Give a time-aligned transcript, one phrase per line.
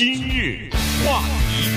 [0.00, 0.70] 今日
[1.04, 1.20] 话
[1.50, 1.68] 题，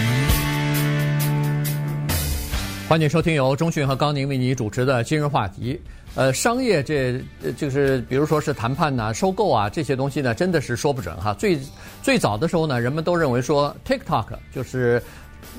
[2.88, 5.78] 欢迎收听由中讯和高宁为你主持的今日话题。
[6.16, 7.22] 呃，商业这
[7.58, 11.34] 就是比如说是谈判呐、收购啊这些东西呢，真的是说不准哈。
[11.34, 11.60] 最
[12.02, 15.04] 最早的时候呢，人们都认为说 TikTok 就是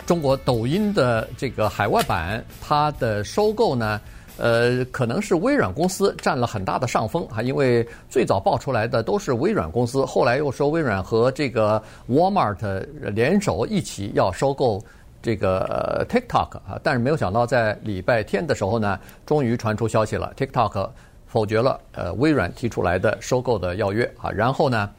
[0.06, 4.00] 中国抖音的这个海外版，它的收购呢。
[4.36, 11.80] 呃，可能是微软公司占了很大的上风啊，因为最早爆出来的都是微软公司，后来又说微软和这个
[12.10, 14.82] Walmart 联手一起要收购
[15.22, 20.90] 这个 TikTok 啊，但是没有想到在礼拜天的时候呢，终于传出消息了，TikTok
[21.26, 24.90] 否决了呃微软提出来的收购的要约啊，然后呢，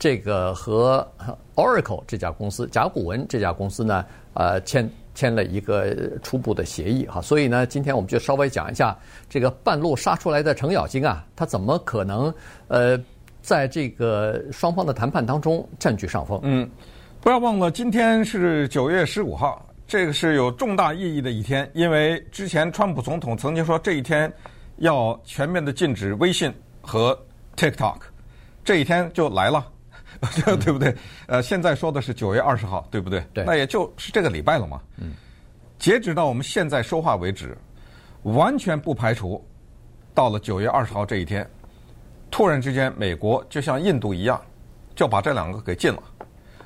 [0.00, 1.06] 这个和
[1.54, 4.90] Oracle 这家公司甲骨文这家公司呢，呃签。
[5.20, 8.96] 签了一个初步的协议哈，所以呢，今天我们就稍微讲一下
[9.28, 12.32] 这个半路杀出来的程咬金啊，他怎么可能
[12.68, 12.98] 呃，
[13.42, 16.40] 在这个双方的谈判当中占据上风？
[16.42, 16.66] 嗯，
[17.20, 24.32] 不要忘了，今天是九月十五号，这个是有重大意义的一天，因为之前川普总统曾经说这一天
[24.78, 26.50] 要全面的禁止微信
[26.80, 27.14] 和
[27.56, 27.98] TikTok，
[28.64, 29.66] 这一天就来了。
[30.60, 30.94] 对不对？
[31.26, 33.24] 呃，现在说的是九月二十号，对不对？
[33.32, 33.44] 对。
[33.44, 34.80] 那也就是这个礼拜了嘛。
[34.98, 35.12] 嗯。
[35.78, 37.56] 截止到我们现在说话为止，
[38.24, 39.42] 完全不排除
[40.14, 41.48] 到了九月二十号这一天，
[42.30, 44.40] 突然之间美国就像印度一样，
[44.94, 46.02] 就把这两个给禁了。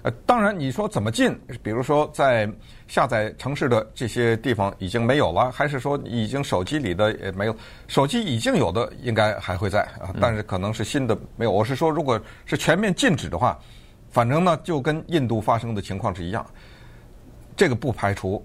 [0.05, 1.35] 呃，当然你说怎么禁？
[1.63, 2.47] 比如说在
[2.87, 7.57] 下载城市的这些地方已经没有了，还是说已经手机里的也没有？
[7.89, 11.51] 手机已经有的应该还会在啊，但是可能是新的没有。
[11.51, 13.59] 我是说，如果是全面禁止的话，
[14.11, 16.45] 反正呢就跟印度发生的情况是一样，
[17.57, 18.45] 这个不排除。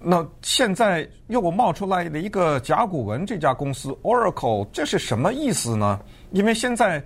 [0.00, 6.00] 那现在又冒出来了一个甲骨文这家公司 Oracle，这是什么意思呢？
[6.30, 7.04] 因为现在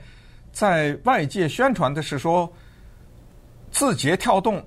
[0.53, 2.49] 在外界宣传的是说。
[3.73, 4.63] 字节跳动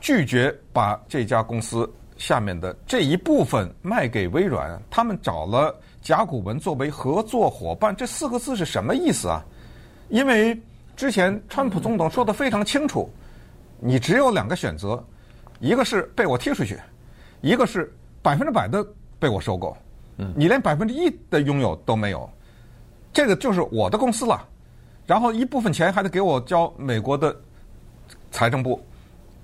[0.00, 9.42] 拒绝把这家公司下面的这一部分卖给微软，他们找了甲骨文作为合作伙伴，这四个字是什么意思啊？
[10.08, 10.60] 因为
[10.96, 13.08] 之前川普总统说的非常清楚，
[13.78, 15.02] 你只有两个选择，
[15.60, 16.78] 一个是被我踢出去，
[17.40, 17.90] 一个是
[18.20, 18.84] 百分之百的
[19.20, 19.76] 被我收购。
[20.18, 22.28] 嗯你连百分之一的拥有都没有，
[23.12, 24.46] 这个就是我的公司了。
[25.06, 27.34] 然后一部分钱还得给我交美国的。
[28.34, 28.84] 财政部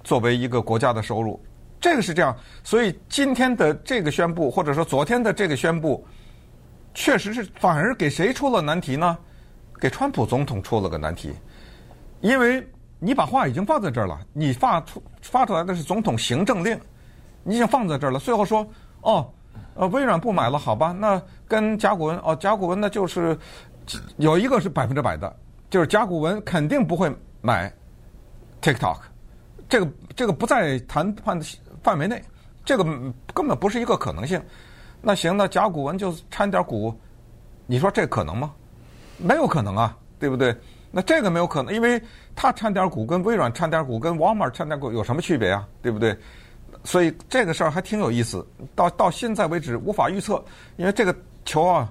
[0.03, 1.41] 作为一个国家的收入，
[1.81, 6.05] 这个是这样，所以今天的这个宣布，或者说昨天的这个宣布，
[6.93, 9.17] 确实是反而给谁出了难题呢？
[9.81, 11.33] 给川普总统出了个难题，
[12.21, 12.67] 因为
[12.99, 16.77] 你把话已经放在这儿了，你发出发出来的是总统行政令，
[17.45, 18.69] 你已经放在这儿了，最后说
[19.03, 19.33] 哦，
[19.75, 23.39] 呃，微软不买了，好吧，那跟甲骨文哦，甲骨文呢就是
[24.17, 25.33] 有一个是百分之百的，
[25.71, 27.09] 就是甲骨文肯定不会
[27.41, 27.73] 买。
[28.61, 28.99] TikTok，
[29.69, 31.45] 这个这个不在谈判的
[31.83, 32.23] 范围内，
[32.65, 32.85] 这个
[33.35, 34.41] 根本不是一个可能性。
[35.01, 36.95] 那行，那甲骨文就掺点股，
[37.67, 38.53] 你说这可能吗？
[39.17, 40.55] 没有可能啊，对不对？
[40.91, 42.03] 那这个没有可能，因为
[42.35, 45.67] 他掺点股跟微软掺点股跟 Walmart 掺点股有什么区别啊？
[45.81, 46.17] 对不对？
[46.85, 48.47] 所以这个事儿还挺有意思。
[48.75, 50.43] 到到现在为止无法预测，
[50.77, 51.91] 因为这个球啊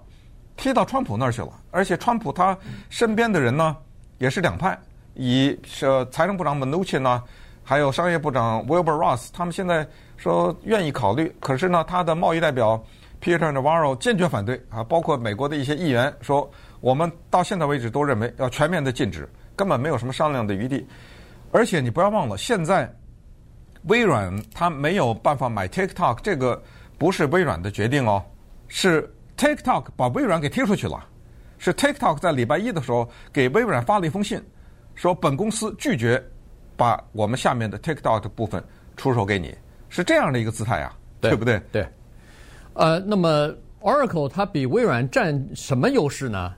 [0.57, 2.57] 踢到川普那儿去了，而且川普他
[2.90, 3.75] 身边的人呢
[4.18, 4.78] 也是两派。
[5.22, 7.22] 以是财政部长 Mnuchin 呢，
[7.62, 9.85] 还有商业部长 Wilbur Ross，他们现在
[10.16, 12.81] 说愿意考虑，可是呢，他的贸易代表
[13.22, 16.50] Peter Navarro 坚决反对啊，包括美国的一些议员说，
[16.80, 20.88] 我们到现在为止都认为要全面的禁止，根本没有什么商量的余地。
[21.51, 22.90] 而且你不要忘了，现在
[23.88, 26.63] 微软它没有办法买 TikTok，这个
[26.97, 28.24] 不是微软的决定哦，
[28.69, 31.06] 是 TikTok 把微软给踢出去了，
[31.57, 34.41] 是 TikTok 在礼拜一的时候给微软发了一封信。
[35.00, 36.22] 说本公司拒绝
[36.76, 38.62] 把我们下面的 TikTok 的部分
[38.98, 39.56] 出售给你，
[39.88, 41.58] 是这样的一个姿态啊，对，对不对？
[41.72, 41.88] 对。
[42.74, 43.50] 呃，那么
[43.80, 46.54] Oracle 它比微软占什么优势呢？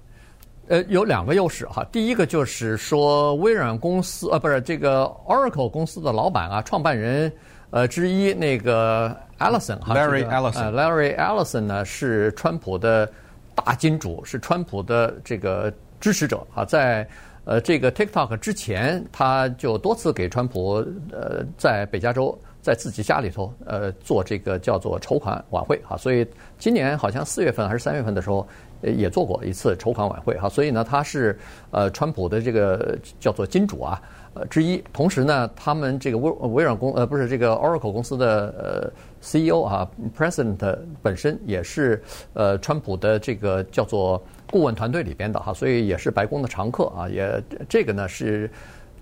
[0.69, 1.85] 呃，有两个优势哈。
[1.91, 7.32] 第一个就是说，微软公司呃，不是这个 Oracle 公司的老板啊，创办人
[7.70, 13.08] 呃之一那个 Allison 哈，Larry Ellison，Larry Ellison 呢是川普的
[13.53, 17.08] 大金主，是川普的这个支持者啊，在。
[17.43, 20.76] 呃，这个 TikTok 之前，他就多次给川普
[21.11, 26.26] 呃，在北加州在自己家里头呃做这个叫做筹款晚会哈，所以
[26.59, 28.47] 今年好像四月份还是三月份的时候，
[28.84, 31.38] 也做过一次筹款晚会哈，所以呢，他是
[31.72, 33.99] 呃川普的这个叫做金主啊
[34.35, 41.99] 呃之一，同时呢，他们这个微微软公呃不是这个 Oracle 公司的呃 CEO 啊 President 本身也是
[42.34, 44.23] 呃川普的这个叫做。
[44.52, 47.09] 顾问团队里边的哈，所以也是白宫的常客啊。
[47.09, 48.52] 也这个呢是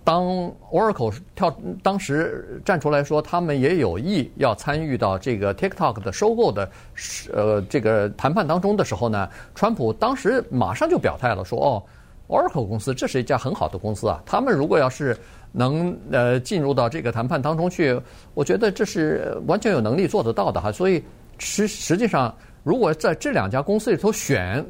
[0.04, 0.24] 当
[0.72, 1.54] Oracle 跳
[1.84, 6.70] 当时站出来说，他们也有意要参与到这个 TikTok 的收购的
[7.34, 11.84] 呃这个谈判当中的时候呢，川普当时马上就表态了，说哦
[12.28, 15.18] ，Oracle 公司这是一家很好的公司啊，他们如果要是
[15.52, 18.00] 能呃进入到这个谈判当中去，
[18.34, 20.72] 我觉得这是完全有能力做得到的哈。
[20.72, 21.04] 所以
[21.40, 24.66] 实实际上，如果在这两家公司里头选，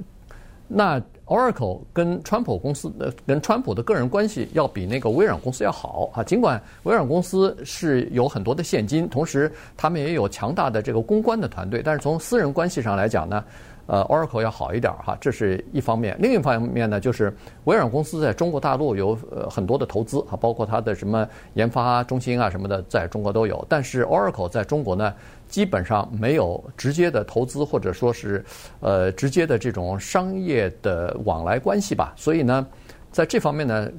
[0.70, 6.24] 那 Oracle 跟川普公司的跟川普的个人关系要比那个微软公司要好啊。
[6.24, 13.44] 尽管微软公司是有很多的现金，同时他们也有强大的这个公关的团队，但是从私人关系上来讲呢。
[13.92, 16.16] 呃，Oracle 要好一点哈，这是一方面。
[16.20, 23.66] 另一方面呢，就是微软公司在中国大陆有呃很多的投资啊，包括它的什么研发中心啊什么的，在中国都有。
[23.68, 25.12] 但是 Oracle 在中国呢，
[25.48, 28.46] 基本上没有直接的投资或者说是
[28.80, 32.14] 呃直接的这种商业的往来关系吧。
[32.16, 32.68] 所以呢，
[33.12, 33.90] 在这方面呢，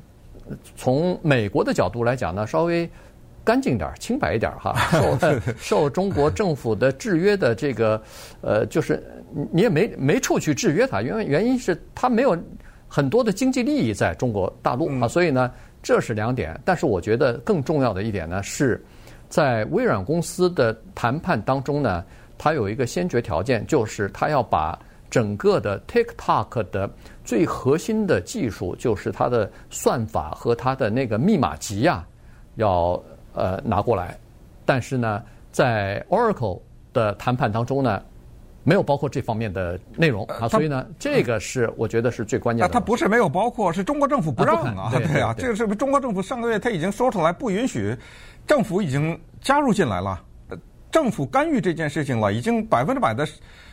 [0.77, 2.89] 从美国的角度来讲呢，稍微。
[3.43, 4.75] 干净点儿，清白一点儿哈，
[5.19, 8.01] 受受中国政府的制约的这个，
[8.43, 9.03] 呃，就是
[9.51, 12.37] 你也没没处去制约它，原原因是它没有
[12.87, 15.51] 很多的经济利益在中国大陆啊，所以呢，
[15.83, 16.61] 这是两点。
[16.65, 18.85] 但是我觉得更重要的一点呢，是
[19.29, 22.05] 在微软公司的谈判当中呢，
[22.37, 24.79] 它有一个先决条件，就是它要把
[25.09, 26.91] 整个的 TikTok 的
[27.25, 32.07] 最核心的技术，就是它的算法和它的那个密码集呀，
[32.57, 33.03] 要。
[33.33, 34.19] 呃，拿过来，
[34.65, 35.23] 但是呢，
[35.53, 36.61] 在 Oracle
[36.93, 38.03] 的谈判当中呢，
[38.65, 40.25] 没有包括这方面的内容。
[40.27, 42.73] 啊，所以呢，这个是我觉得是最关键的。
[42.73, 47.97] 他不是没有包括，是中国政府不让啊，对啊，这个是不是中国政府上个月他已经说出来不允许，
[48.47, 50.21] 政府已经加入进来了，
[50.91, 53.27] 政府干预这件事情了，已经百分之百的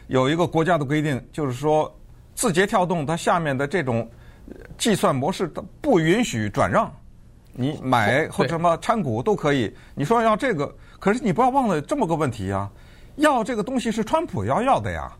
[0.07, 1.93] 有一个国家的规定，就是说
[2.35, 4.07] 字节跳动它下面的这种
[4.77, 6.91] 计算模式它不允许转让。
[7.59, 9.75] 你买或者什么参股都可以。
[9.95, 12.69] 你说要这个，可是你不要忘了这么个问题啊，
[13.15, 15.11] 要这个东西是川普要要的呀，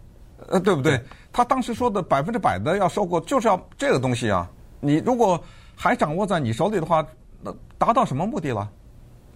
[0.48, 1.02] 呃，对不对？
[1.34, 4.48] 他当时说的百分之百的要收购，就是要这个东西啊。
[4.80, 5.44] 你如果
[5.76, 7.04] 还掌握在你手里的话，
[7.42, 8.70] 那达到什么目的了？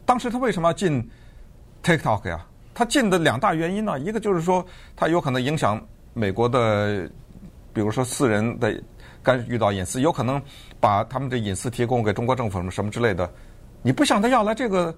[0.06, 1.10] 当时他为什么要进
[1.84, 2.46] TikTok 呀？
[2.72, 4.64] 他进的两大原因呢，一个就是说
[4.96, 5.84] 他有可能影响
[6.14, 7.10] 美国的，
[7.74, 8.80] 比如说私人的。
[9.24, 10.42] 干预到隐私，有可能
[10.80, 13.30] 把他们的隐私提供给中国政府什么什么之类的。
[13.82, 14.96] 你不向他要来这个，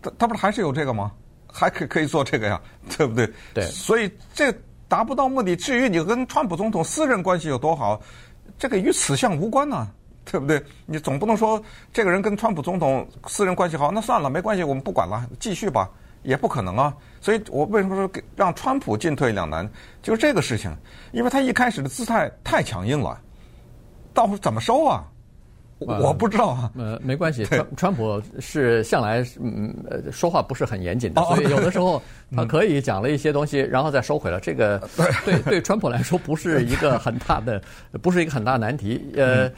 [0.00, 1.12] 他他不是还是有这个吗？
[1.52, 2.60] 还可以可以做这个呀，
[2.96, 3.30] 对不对？
[3.52, 3.64] 对。
[3.66, 4.50] 所以这
[4.88, 5.54] 达不到目的。
[5.54, 8.00] 至于你跟川普总统私人关系有多好，
[8.58, 9.86] 这个与此项无关呐，
[10.24, 10.62] 对不对？
[10.86, 11.62] 你总不能说
[11.92, 15.90] 这个人跟川普总统私人关系好，那算了，没关系，我们不管了，继续吧，
[16.22, 16.96] 也不可能啊。
[17.20, 19.68] 所以我为什么说给让川普进退两难，
[20.00, 20.74] 就是这个事情，
[21.12, 23.20] 因为他一开始的姿态太强硬了。
[24.14, 25.04] 到时候怎么收啊？
[25.84, 26.70] 我不知道啊。
[26.78, 32.00] 呃，没关系，川川普是向来嗯呃说话不是很严谨的，所以有的时候
[32.36, 34.38] 他可以讲了一些东西，然后再收回了。
[34.38, 34.78] 这个
[35.26, 37.60] 对对川普来说不是一个很大的，
[38.00, 39.12] 不是一个很大难题。
[39.16, 39.50] 呃，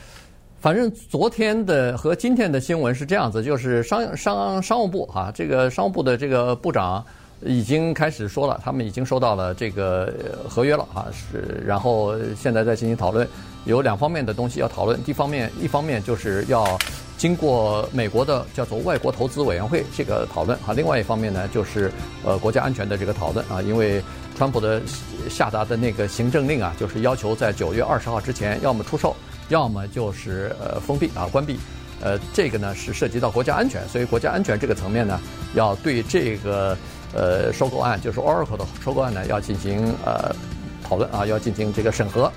[0.61, 7.05] 反正昨天的和今天的新闻是这样子，就是商商商务部哈，这个商务部的这个部长
[7.44, 10.12] 已经开始说了，他们已经收到了这个
[10.49, 13.29] 合约了啊，是然后现在在进行讨论。
[13.67, 16.79] 有两方面的东西要讨论，一方面一方面就是要
[17.17, 21.90] 经过美国的叫做外国投资委员会这个讨论啊，另外一方面呢就是
[22.26, 24.02] 呃国家安全的这个讨论啊，因为
[24.37, 24.83] 川普的
[25.30, 29.16] 下达的那个行政令啊，就是要求在九月二十号之前要么出售，
[29.49, 31.59] 要么就是呃封闭啊关闭，
[32.02, 35.19] 呃这个呢是涉及到国家安全，所以国家安全这个层面呢
[35.54, 36.76] 要对这个
[37.14, 40.35] 呃收购案，就是 Oracle 的收购案呢要进行呃
[40.83, 42.30] 讨论啊，要进行这个审核。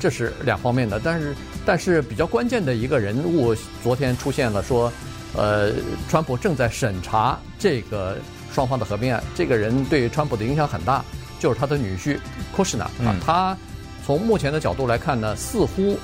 [0.00, 4.92] 这是两方面的，但是但是比较关键的一个人物昨天出现了，说，
[5.34, 5.72] 呃，
[6.10, 8.18] 川普正在审查这个
[8.52, 11.02] 双方的合并案，这个人对川普的影响很大，
[11.38, 12.18] 就是他的女婿
[12.54, 13.56] Kushner 啊，他
[14.04, 15.96] 从目前的角度来看呢，似乎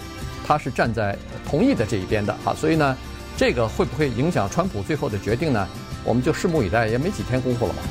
[0.47, 2.97] 他是站在同意的这一边的啊，所以呢，
[3.37, 5.69] 这个会不会影响川普最后的决定呢？
[6.05, 7.83] 我们就拭目以待，也没几天功夫了嘛。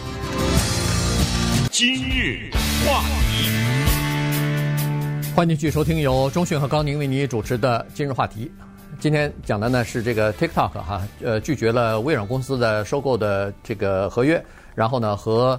[1.80, 2.52] 今日
[2.86, 3.50] 话题。
[5.34, 8.52] 欢迎继续收听由中讯和高宁为你主持的今日话题。
[9.00, 14.44] 今天讲的呢是这个 TikTok 哈，呃，拒绝了微软公司的收购的这个合约，
[14.76, 15.58] 然后呢和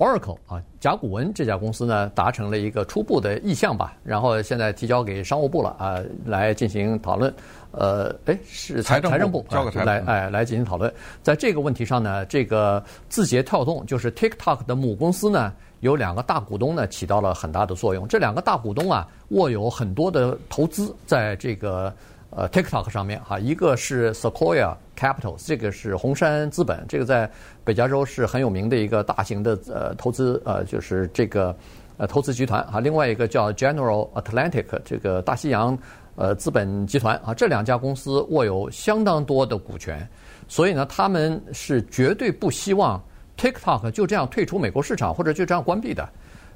[0.00, 7.32] Oracle 啊甲骨文这家公司呢达成了一个初步的意向吧，然后现在提交给商务部了啊，来进行讨论。
[7.72, 10.92] 呃，哎，是财财政部交给财政部来哎来进行讨论。
[11.22, 15.52] 在这个问题上呢，这个字节跳动就是 TikTok 的母公司呢。
[15.80, 18.06] 有两个大股东呢，起到了很大的作用。
[18.06, 21.90] 这两个大股东啊，握有很多的投资在这个
[22.28, 27.30] 呃 TikTok 上面哈，一个是 Sequoia Capital，这个是红杉资本，这个在
[27.64, 31.56] 北加州是很有名的一个大型的呃投资呃就是这个
[31.96, 32.60] 呃投资集团。
[32.64, 35.78] 啊，另外一个叫 General Atlantic 这个大西洋
[36.16, 37.16] 呃资本集团。
[37.24, 40.06] 啊，这两家公司握有相当多的股权，
[40.46, 43.02] 所以呢，他们是绝对不希望
[43.38, 46.06] TikTok 就这样退出美国市场或者就这样关闭的。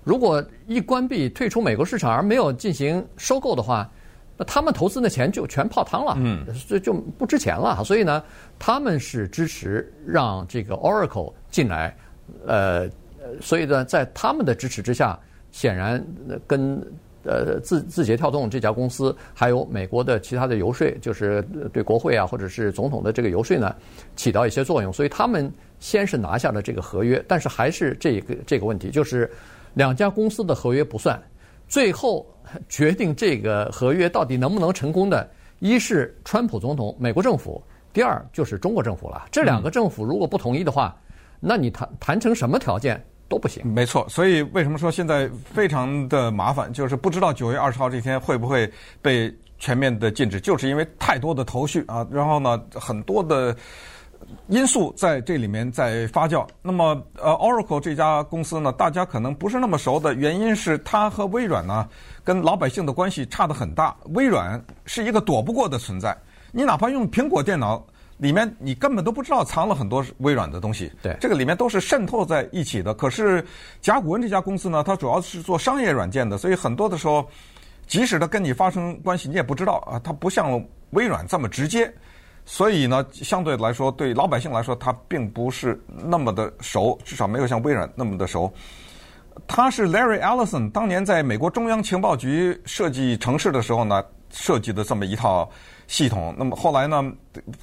[0.03, 3.91] 如果一关闭退出美国市场而没有进行收购的话，
[4.37, 7.83] 那他们投资的钱就全泡汤了，嗯，这就不值钱了。
[7.85, 8.23] 所以呢，
[8.59, 11.97] 他们是支持让这个 Oracle 进来，
[12.47, 12.89] 呃，
[13.41, 15.19] 所以呢，在他们的支持之下，
[15.53, 16.05] 显然
[16.47, 16.85] 跟
[17.23, 21.41] 呃字字节跳动这家公司还有美国的其他的游说，就是
[21.73, 23.75] 对国会啊或者是总统的这个游说呢，
[24.17, 24.93] 起到一些作用。
[24.93, 29.31] 所以他们先是拿下了这个合约，但是还是这个这个问题，就是
[29.75, 31.21] 两家公司的合约不算，
[31.75, 32.25] 最后。
[32.69, 35.29] 决定这个合约到底能不能成功的，
[35.59, 37.61] 一是川普总统、美国政府，
[37.93, 39.27] 第二就是中国政府了。
[39.33, 40.95] 这两个政府如果不同意的话，
[41.41, 43.67] 那你谈谈成什么条件都不行。
[43.67, 48.71] 没错，所以为什么说现在非常的麻烦，就是不知道九月二十号这天会不会
[49.03, 53.57] 被全面的禁止，就是因为太多的头绪啊，然后呢，很多的。
[54.49, 56.47] 因素在这里面在发酵。
[56.63, 61.89] 那么，呃，Oracle 这家公司呢，大家可能不是那么熟的原因是，它和微软呢，
[62.23, 63.97] 跟老百姓的关系差得很大。
[64.15, 66.17] 微软是一个躲不过的存在，
[66.53, 67.85] 你哪怕用苹果电脑，
[68.19, 70.93] 里面你根本都不知道藏了很多微软的东西。
[71.03, 72.93] 对，这个里面都是渗透在一起的。
[72.95, 73.45] 可是
[73.81, 77.27] 甲骨文这家公司呢，它主要是做商业软件的，所以很多的时候，
[77.87, 80.01] 即使它跟你发生关系，你也不知道啊。
[80.05, 81.93] 它不像微软这么直接。
[82.47, 88.53] 所以呢，相对来说，对老百姓来说，他并不是那么的熟，至少没有像微软那么的熟。
[89.47, 95.49] 他是 Larry Ellison 当年在美国中央情报局设计城市的时候呢，设计的这么一套
[95.87, 96.35] 系统。
[96.39, 97.05] 那么后来呢，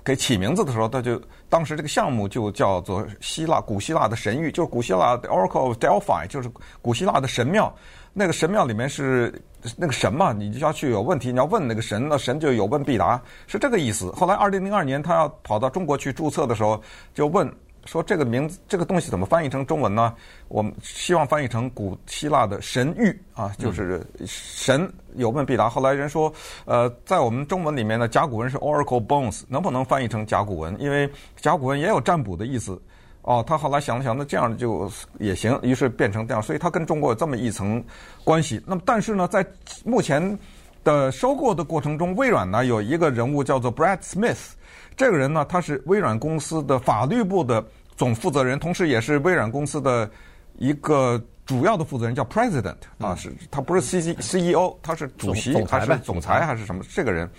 [0.03, 6.51] 给起名字的时候，他就当时这个项目就叫做希腊古希腊的神域，就是古希腊的 Oracle of Delphi，就是
[6.81, 7.73] 古希腊的神庙。
[8.13, 9.33] 那个神庙里面是
[9.77, 14.11] 那个神嘛，你就要去有问题，你要问那个神，那神就有问必答，是这个意思。
[14.11, 16.81] 后来二零零二年他要跑到中国去注册的时候，
[17.13, 17.49] 就问
[17.85, 20.13] 说这个名字这个东西怎么翻译成中文呢？
[20.47, 25.69] 我们希望翻译成古希腊的神谕啊，就是神有问必答。
[25.69, 26.31] 后来人说，
[26.65, 30.79] 呃，在我们中文里面呢，甲骨文是 Oracle Bones，能不能翻译成甲骨文？
[30.79, 32.79] 因为甲骨文也有占卜的意思。
[33.23, 37.83] 哦，他后来想了想，那这样就也行，于是变成这样，所以他跟中国有这么一层
[38.23, 38.59] 关系。
[38.65, 39.45] 那么，但是呢，在
[39.85, 40.39] 目前
[40.83, 44.53] 的收购的过程中，微软呢有一个人物叫做 Brad Smith，
[44.95, 47.63] 这个人呢，他是微软公司的法律部的
[47.95, 50.09] 总负责人，同时也是微软公司的
[50.57, 56.83] 一个主要的负责人，叫 President 啊，是他不是 C C C E O，他是主席还是总裁还是什么？
[56.93, 57.29] 这个人，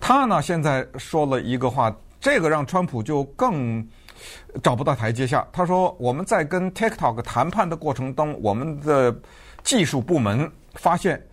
[0.00, 3.86] 他呢现在说了一个话，这个让川普就更。
[4.64, 5.46] 找不到台阶下。
[5.52, 9.16] 他说：“我们在跟 TikTok 谈判的过程中，我们的
[9.62, 11.24] 技术部门发现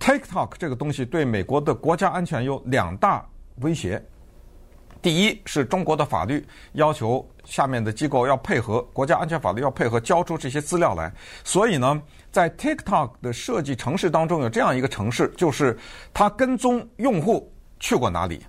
[0.00, 3.22] ，TikTok 这个东西对美国的国家安全有两大
[3.56, 4.02] 威胁。
[5.06, 11.12] 第一是中国的法律要求下面的机构要配合国家安全法律，要配合交出这些资料来。
[11.44, 15.78] 所以呢，在 TikTok 的设计城市当中有这样一个城市，就是
[16.12, 17.48] 它跟踪用户
[17.78, 18.44] 去过哪里。”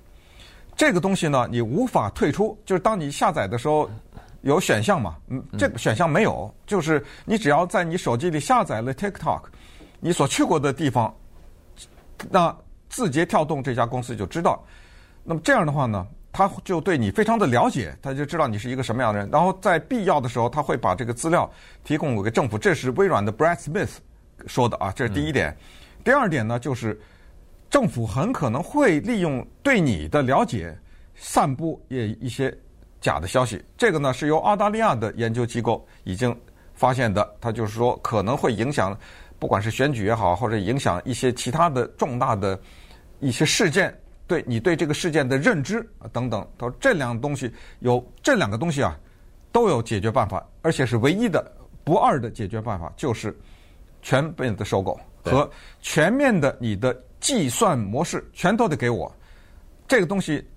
[0.76, 2.60] 这个东西呢，你无法退出。
[2.66, 3.88] 就是当你下载的时候，
[4.42, 5.16] 有选项嘛？
[5.28, 6.52] 嗯，这个选项没有。
[6.66, 9.44] 就是你只要在你手机里下载了 TikTok，
[10.00, 11.16] 你所去过的地方，
[12.32, 12.58] 那
[12.90, 14.66] 字节跳动这家公司就知道。
[15.24, 19.28] 那么这样的话呢，他就对你非常的了解，他就知道你是一个什么样的人。
[19.32, 21.50] 然后在必要的时候，他会把这个资料
[21.84, 22.58] 提供给政府。
[22.58, 23.96] 这是微软的 Brad Smith
[24.46, 25.58] 说的啊，这是第一点。
[26.04, 27.00] 第二点呢，就是。
[27.70, 30.74] 政府很可能会利用对你的了解，
[31.16, 32.58] 散布也一些
[33.02, 33.62] 假的消息。
[33.78, 36.34] 这个呢是由澳大利亚的研究机构已经
[36.74, 37.30] 发现的。
[37.42, 38.98] 他就是说可能会影响，
[39.38, 42.58] 不管是选举也好，或者影响一些其他的重大的
[43.20, 43.94] 一些事件，
[44.28, 46.46] 对你对这个事件的认知啊等等。
[46.58, 48.96] 他说这两个东西有这两个东西啊，
[49.52, 51.52] 都有解决办法，而且是唯一的
[51.84, 53.36] 不二的解决办法，就是
[54.02, 55.50] 全面的收购和
[55.82, 56.96] 全面的你的。
[57.20, 59.12] 计算模式全都得给我，
[59.88, 60.48] 这个东西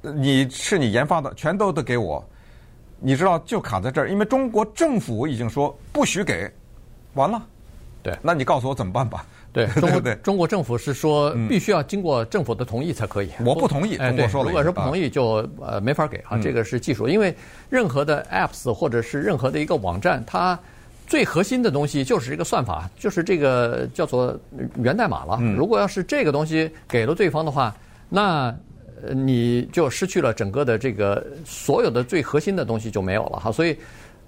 [0.00, 2.26] 你是你研发的，全都得给我。
[2.98, 6.50] 你知道就卡在这儿，因为中国政府已经说不许给，
[7.12, 7.46] 完了。
[8.02, 9.26] 对，那你告诉我怎么办吧？
[9.56, 13.30] 对， 中国中国政府是说必须要经过政府的同意才可以。
[13.42, 17.34] 我不同意，哎，对，如果说不同意就呃没法给啊，这个是技术，因为
[17.70, 20.58] 任何的 apps 或者是任何的一个网站，它。
[21.08, 24.36] 最核心的东西就是这个算法，就是这个叫做
[24.82, 25.38] 源代码了。
[25.56, 27.72] 如果要是这个东西给了对方的话，
[28.08, 28.52] 那
[29.00, 33.52] 呃你就失去了整个的这个所有的最核心的东西就没有了哈。
[33.52, 33.78] 所以，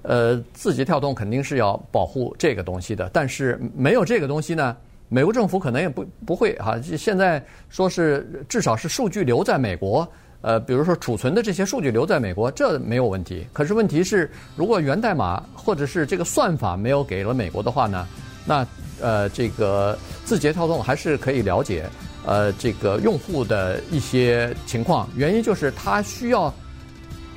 [0.02, 4.76] 呃，字节跳动肯定是要保护这个东西的，但是没有这个东西呢，
[5.08, 6.80] 美国政府可能也不不会哈。
[6.96, 10.06] 现在说是至少是数据留在美国。
[10.40, 13.44] 呃，比如说储存的这些数据留在美国，这没有问题。
[13.52, 18.06] 可是问题是，如果源代码或者是这个算法没有给了美国的话呢，
[18.46, 18.66] 那
[19.00, 21.86] 呃，这个字节跳动还是可以了解
[22.24, 25.08] 呃这个用户的一些情况。
[25.16, 26.54] 原因就是它需要。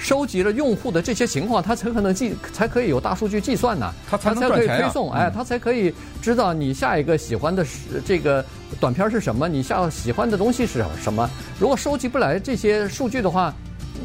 [0.01, 3.93] 收集了用户的这些情况，它才可能计，才可以有大数据计算呢。
[4.10, 5.93] 它才可以推送，哎，它才可以
[6.24, 8.43] 知道你下一个喜欢的是这个
[8.79, 11.29] 短片是什么，你下喜欢的东西是什么。
[11.60, 13.53] 如果收集不来这些数据的话，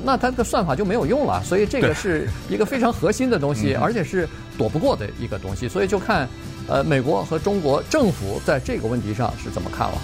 [0.05, 1.43] 那它的算法就没有用了。
[1.43, 5.67] 所以这个是一个非常核心的东西，而且是躲不过的一个东西。
[5.67, 6.29] 所以就看，
[6.69, 9.99] 呃，美国和中国政府在这个问题上是怎么看了。